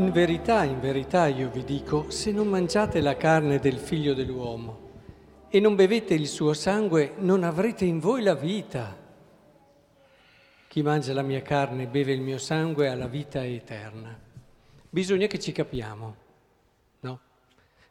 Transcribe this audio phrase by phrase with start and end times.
[0.00, 4.88] In verità, in verità io vi dico, se non mangiate la carne del figlio dell'uomo
[5.50, 8.96] e non bevete il suo sangue, non avrete in voi la vita.
[10.68, 14.18] Chi mangia la mia carne e beve il mio sangue ha la vita eterna.
[14.88, 16.16] Bisogna che ci capiamo,
[17.00, 17.20] no?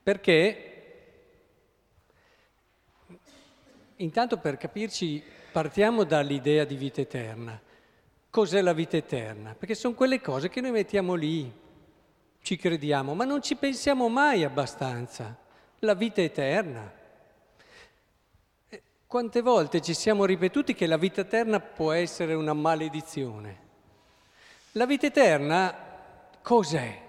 [0.00, 0.72] Perché
[3.96, 5.20] intanto per capirci
[5.50, 7.60] partiamo dall'idea di vita eterna.
[8.30, 9.56] Cos'è la vita eterna?
[9.58, 11.64] Perché sono quelle cose che noi mettiamo lì,
[12.46, 15.36] ci crediamo, ma non ci pensiamo mai abbastanza.
[15.80, 16.92] La vita eterna.
[18.68, 23.58] Eh, quante volte ci siamo ripetuti che la vita eterna può essere una maledizione?
[24.72, 25.74] La vita eterna
[26.40, 27.02] cos'è?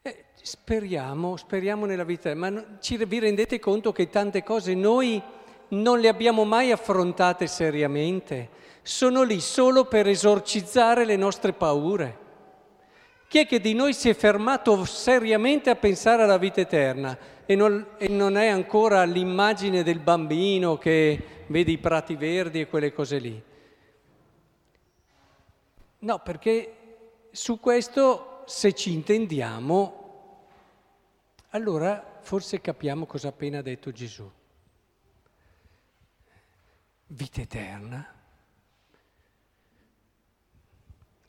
[0.00, 5.22] Eh, speriamo, speriamo nella vita, ma ci, vi rendete conto che tante cose noi
[5.68, 8.48] non le abbiamo mai affrontate seriamente,
[8.80, 12.24] sono lì solo per esorcizzare le nostre paure.
[13.28, 17.16] Chi è che di noi si è fermato seriamente a pensare alla vita eterna?
[17.44, 22.68] E non, e non è ancora l'immagine del bambino che vede i prati verdi e
[22.68, 23.42] quelle cose lì?
[25.98, 26.74] No, perché
[27.30, 30.46] su questo, se ci intendiamo,
[31.50, 34.30] allora forse capiamo cosa ha appena detto Gesù.
[37.08, 38.14] Vita eterna,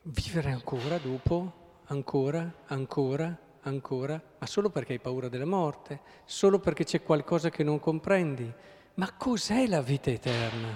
[0.03, 1.58] vivere ancora dopo,
[1.89, 7.63] ancora, ancora, ancora, ma solo perché hai paura della morte, solo perché c'è qualcosa che
[7.63, 8.51] non comprendi.
[8.95, 10.67] Ma cos'è la vita eterna?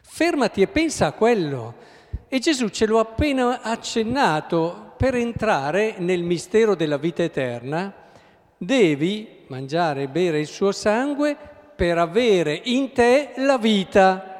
[0.00, 1.74] Fermati e pensa a quello.
[2.28, 7.94] E Gesù ce l'ha appena accennato, per entrare nel mistero della vita eterna,
[8.56, 11.36] devi mangiare e bere il suo sangue
[11.76, 14.37] per avere in te la vita.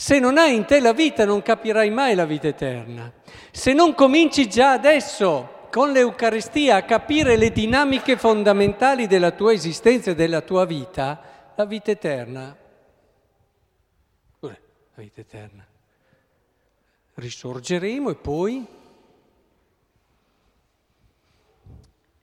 [0.00, 3.12] Se non hai in te la vita non capirai mai la vita eterna.
[3.50, 10.12] Se non cominci già adesso con l'Eucaristia a capire le dinamiche fondamentali della tua esistenza
[10.12, 12.56] e della tua vita, la vita eterna,
[14.38, 14.56] la
[14.94, 15.66] vita eterna,
[17.16, 18.66] risorgeremo e poi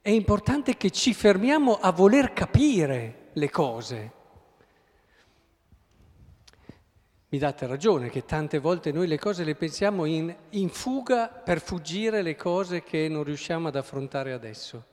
[0.02, 4.17] È importante che ci fermiamo a voler capire le cose.
[7.30, 11.60] Mi date ragione che tante volte noi le cose le pensiamo in, in, fuga per
[11.60, 14.86] fuggire le cose che non riusciamo ad affrontare adesso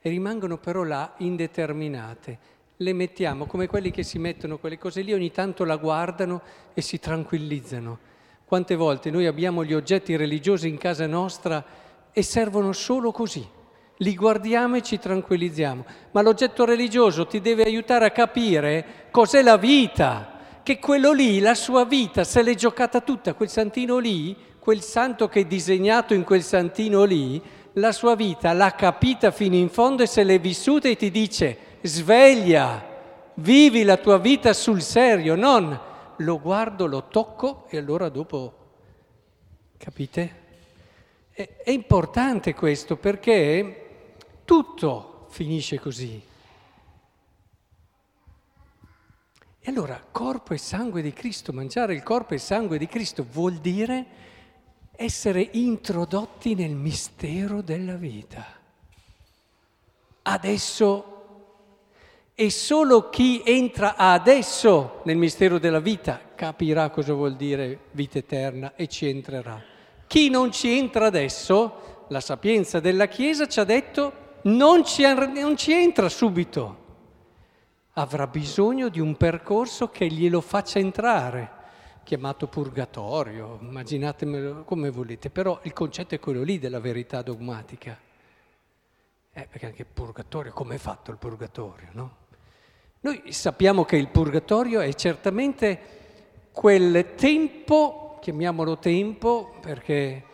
[0.00, 2.38] e rimangono però là indeterminate.
[2.78, 6.40] Le mettiamo come quelli che si mettono quelle cose lì, ogni tanto la guardano
[6.72, 7.98] e si tranquillizzano.
[8.46, 11.62] Quante volte noi abbiamo gli oggetti religiosi in casa nostra
[12.10, 13.46] e servono solo così
[14.00, 19.56] li guardiamo e ci tranquillizziamo, ma l'oggetto religioso ti deve aiutare a capire cos'è la
[19.56, 20.35] vita,
[20.66, 25.28] che quello lì, la sua vita, se l'è giocata tutta, quel santino lì, quel santo
[25.28, 27.40] che è disegnato in quel santino lì,
[27.74, 31.56] la sua vita l'ha capita fino in fondo e se l'è vissuta e ti dice
[31.82, 32.84] sveglia,
[33.34, 35.78] vivi la tua vita sul serio, non
[36.16, 38.54] lo guardo, lo tocco e allora dopo,
[39.76, 40.34] capite?
[41.30, 43.86] È, importante questo perché
[44.44, 46.20] tutto finisce così.
[49.66, 53.26] E allora corpo e sangue di Cristo, mangiare il corpo e il sangue di Cristo
[53.28, 54.06] vuol dire
[54.94, 58.46] essere introdotti nel mistero della vita.
[60.22, 61.14] Adesso
[62.36, 68.76] e solo chi entra adesso nel mistero della vita capirà cosa vuol dire vita eterna
[68.76, 69.60] e ci entrerà.
[70.06, 74.12] Chi non ci entra adesso, la sapienza della Chiesa ci ha detto
[74.42, 76.84] non ci, non ci entra subito,
[77.98, 81.50] avrà bisogno di un percorso che glielo faccia entrare,
[82.04, 87.98] chiamato purgatorio, immaginatemelo come volete, però il concetto è quello lì della verità dogmatica.
[89.32, 92.16] Eh, perché anche il purgatorio, come è fatto il purgatorio, no?
[93.00, 95.78] Noi sappiamo che il purgatorio è certamente
[96.52, 100.24] quel tempo, chiamiamolo tempo, perché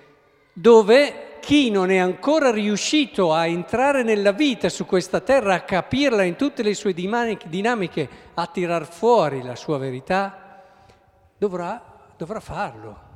[0.52, 6.22] dove chi non è ancora riuscito a entrare nella vita su questa terra, a capirla
[6.22, 10.62] in tutte le sue dinamiche, a tirar fuori la sua verità,
[11.36, 13.10] dovrà, dovrà farlo.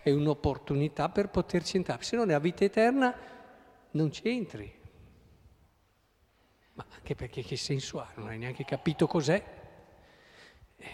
[0.00, 3.12] È un'opportunità per poterci entrare, se non è a vita eterna
[3.90, 4.72] non ci entri.
[6.74, 8.06] Ma anche perché che senso ha?
[8.14, 9.44] Non hai neanche capito cos'è,
[10.76, 10.88] eh,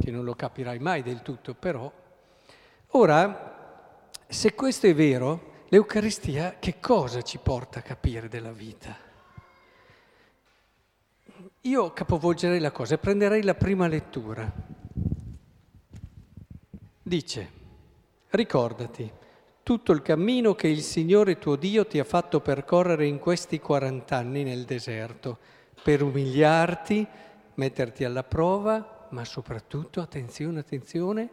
[0.00, 1.90] che non lo capirai mai del tutto, però.
[2.94, 3.49] Ora,
[4.30, 8.96] se questo è vero, l'Eucaristia che cosa ci porta a capire della vita?
[11.62, 14.78] Io capovolgerei la cosa e prenderei la prima lettura
[17.10, 17.50] dice,
[18.30, 19.10] ricordati
[19.64, 24.16] tutto il cammino che il Signore tuo Dio ti ha fatto percorrere in questi 40
[24.16, 25.38] anni nel deserto,
[25.82, 27.04] per umiliarti,
[27.54, 31.28] metterti alla prova, ma soprattutto, attenzione, attenzione,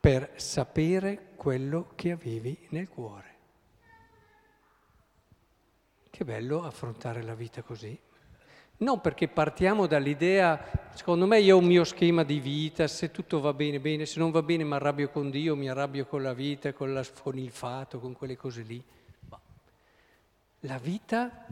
[0.00, 3.28] per sapere quello che avevi nel cuore.
[6.08, 7.98] Che bello affrontare la vita così.
[8.78, 13.38] Non perché partiamo dall'idea, secondo me io ho un mio schema di vita, se tutto
[13.40, 16.32] va bene, bene, se non va bene mi arrabbio con Dio, mi arrabbio con la
[16.32, 18.82] vita, con, la, con il fato, con quelle cose lì.
[20.60, 21.44] La vita,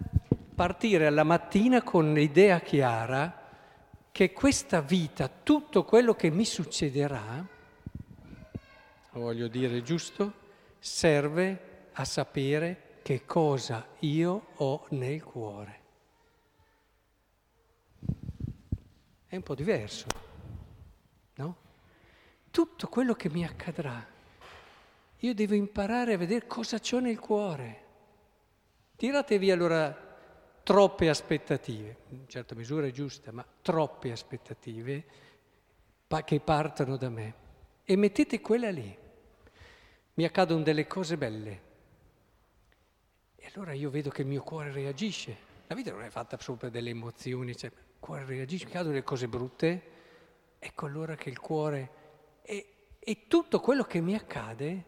[0.54, 3.46] partire alla mattina con l'idea chiara
[4.10, 7.56] che questa vita, tutto quello che mi succederà,
[9.12, 10.32] voglio dire giusto,
[10.78, 15.78] serve a sapere che cosa io ho nel cuore.
[19.28, 20.06] è un po' diverso,
[21.34, 21.56] no?
[22.50, 24.04] Tutto quello che mi accadrà,
[25.18, 27.84] io devo imparare a vedere cosa c'ho nel cuore.
[28.96, 30.06] Tiratevi allora
[30.62, 35.04] troppe aspettative, in certa misura è giusta, ma troppe aspettative
[36.24, 37.34] che partono da me
[37.90, 38.94] e mettete quella lì.
[40.12, 41.60] Mi accadono delle cose belle
[43.34, 45.34] e allora io vedo che il mio cuore reagisce.
[45.68, 49.26] La vita non è fatta solo per delle emozioni, cioè, cuore reagisce, cadono le cose
[49.26, 49.82] brutte,
[50.58, 51.90] ecco allora che il cuore...
[52.42, 54.84] E, e tutto quello che mi accade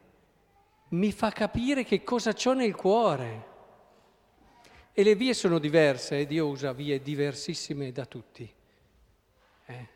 [0.89, 3.47] mi fa capire che cosa c'ho nel cuore.
[4.93, 8.53] E le vie sono diverse, e Dio usa vie diversissime da tutti.
[9.65, 9.89] Eh?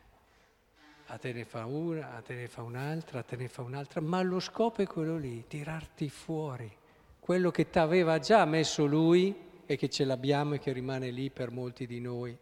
[1.07, 4.01] A te ne fa una, a te ne fa un'altra, a te ne fa un'altra,
[4.01, 6.71] ma lo scopo è quello lì, tirarti fuori.
[7.19, 9.35] Quello che ti aveva già messo Lui
[9.65, 12.37] e che ce l'abbiamo e che rimane lì per molti di noi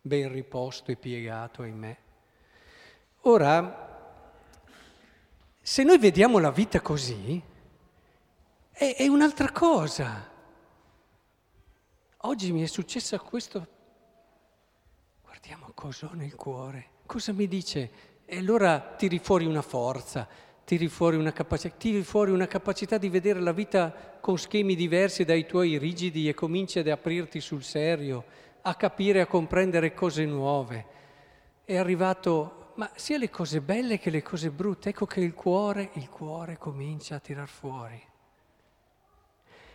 [0.00, 1.96] ben riposto e piegato me.
[3.22, 3.86] Ora,
[5.60, 7.42] se noi vediamo la vita così,
[8.70, 10.36] è, è un'altra cosa.
[12.22, 13.66] Oggi mi è successo questo,
[15.22, 17.90] guardiamo cosa ho nel cuore, cosa mi dice?
[18.26, 20.28] E allora tiri fuori una forza,
[20.62, 25.24] tiri fuori una capacità, tiri fuori una capacità di vedere la vita con schemi diversi
[25.24, 28.24] dai tuoi rigidi e cominci ad aprirti sul serio
[28.60, 30.86] a capire, a comprendere cose nuove.
[31.64, 35.88] È arrivato, ma sia le cose belle che le cose brutte, ecco che il cuore,
[35.94, 38.06] il cuore comincia a tirar fuori.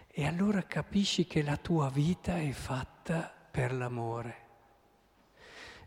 [0.08, 4.43] E allora capisci che la tua vita è fatta per l'amore,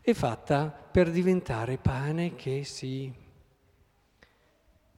[0.07, 3.11] è fatta per diventare pane che si,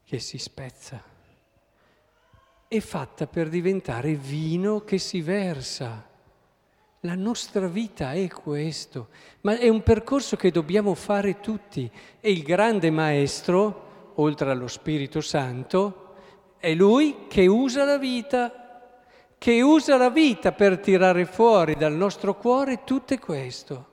[0.03, 1.01] che si spezza,
[2.67, 6.07] è fatta per diventare vino che si versa.
[6.99, 9.07] La nostra vita è questo,
[9.41, 11.89] ma è un percorso che dobbiamo fare tutti.
[12.19, 16.17] E il grande maestro, oltre allo Spirito Santo,
[16.59, 18.93] è lui che usa la vita,
[19.39, 23.88] che usa la vita per tirare fuori dal nostro cuore tutto questo.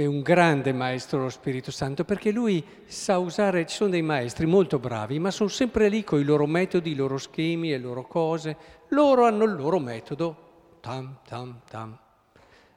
[0.00, 4.46] È un grande maestro lo Spirito Santo perché lui sa usare, ci sono dei maestri
[4.46, 8.06] molto bravi, ma sono sempre lì con i loro metodi, i loro schemi, le loro
[8.06, 8.56] cose,
[8.88, 11.98] loro hanno il loro metodo tam, tam, tam.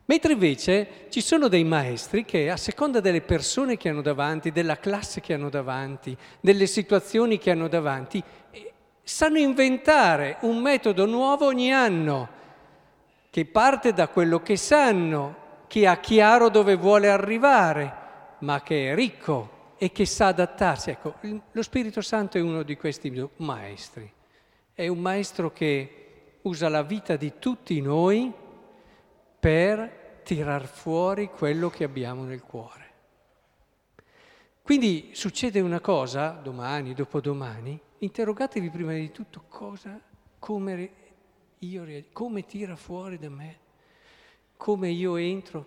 [0.04, 4.78] Mentre invece ci sono dei maestri che a seconda delle persone che hanno davanti, della
[4.78, 11.46] classe che hanno davanti, delle situazioni che hanno davanti, eh, sanno inventare un metodo nuovo
[11.46, 12.28] ogni anno,
[13.30, 15.40] che parte da quello che sanno,
[15.74, 20.92] che ha chiaro dove vuole arrivare, ma che è ricco e che sa adattarsi.
[20.92, 21.16] Ecco,
[21.52, 24.08] lo Spirito Santo è uno di questi maestri.
[24.72, 28.32] È un maestro che usa la vita di tutti noi
[29.40, 32.92] per tirar fuori quello che abbiamo nel cuore.
[34.62, 40.00] Quindi succede una cosa, domani, dopodomani, interrogatevi prima di tutto cosa,
[40.38, 40.92] come,
[41.58, 43.62] io, come tira fuori da me,
[44.58, 45.66] come io entro.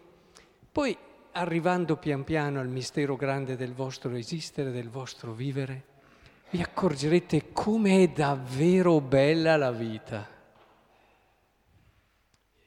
[0.72, 0.96] Poi,
[1.32, 5.84] arrivando pian piano al mistero grande del vostro esistere, del vostro vivere,
[6.50, 10.28] vi accorgerete come è davvero bella la vita.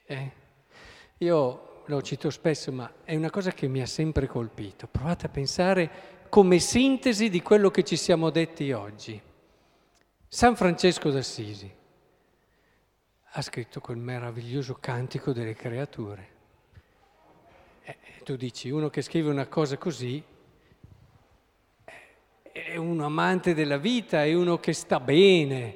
[0.05, 0.31] Eh?
[1.17, 4.88] Io lo cito spesso, ma è una cosa che mi ha sempre colpito.
[4.88, 5.89] Provate a pensare
[6.29, 9.19] come sintesi di quello che ci siamo detti oggi.
[10.27, 11.77] San Francesco d'Assisi
[13.31, 16.27] ha scritto quel meraviglioso cantico delle creature.
[17.83, 20.24] Eh, tu dici, uno che scrive una cosa così
[21.86, 21.93] eh,
[22.51, 25.75] è un amante della vita, è uno che sta bene,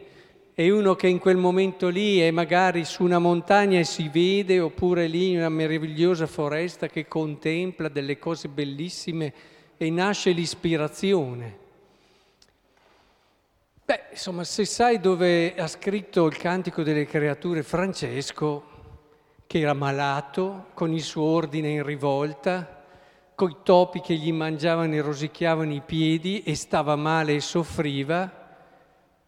[0.56, 4.60] è uno che in quel momento lì è magari su una montagna e si vede,
[4.60, 9.34] oppure lì in una meravigliosa foresta che contempla delle cose bellissime
[9.78, 11.62] e nasce l'ispirazione.
[13.86, 18.64] Beh, insomma, se sai dove ha scritto il Cantico delle Creature Francesco,
[19.46, 22.82] che era malato, con il suo ordine in rivolta,
[23.36, 28.32] coi topi che gli mangiavano e rosicchiavano i piedi e stava male e soffriva,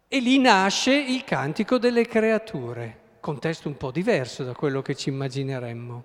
[0.08, 5.10] e lì nasce il Cantico delle Creature, contesto un po' diverso da quello che ci
[5.10, 6.04] immagineremmo,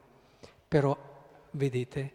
[0.67, 0.98] però
[1.51, 2.12] vedete,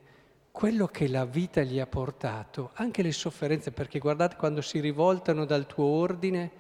[0.56, 5.44] quello che la vita gli ha portato, anche le sofferenze, perché guardate quando si rivoltano
[5.44, 6.50] dal tuo ordine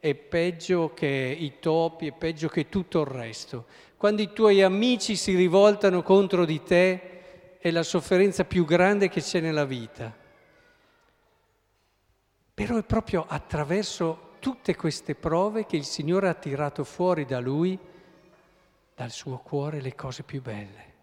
[0.00, 3.66] è peggio che i topi, è peggio che tutto il resto.
[3.96, 9.20] Quando i tuoi amici si rivoltano contro di te è la sofferenza più grande che
[9.20, 10.12] c'è nella vita.
[12.54, 17.78] Però è proprio attraverso tutte queste prove che il Signore ha tirato fuori da lui,
[18.96, 20.96] dal suo cuore, le cose più belle.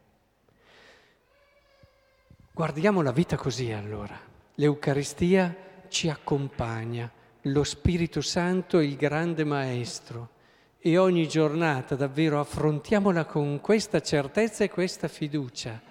[2.55, 4.17] Guardiamo la vita così allora.
[4.53, 5.53] L'Eucaristia
[5.89, 10.29] ci accompagna, lo Spirito Santo è il grande Maestro
[10.79, 15.81] e ogni giornata davvero affrontiamola con questa certezza e questa fiducia.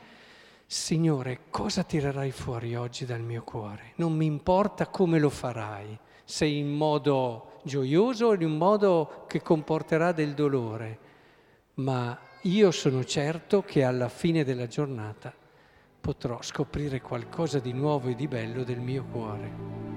[0.65, 3.93] Signore, cosa tirerai fuori oggi dal mio cuore?
[3.97, 9.43] Non mi importa come lo farai, se in modo gioioso o in un modo che
[9.43, 10.99] comporterà del dolore,
[11.75, 15.43] ma io sono certo che alla fine della giornata
[16.05, 19.94] potrò scoprire qualcosa di nuovo e di bello del mio cuore.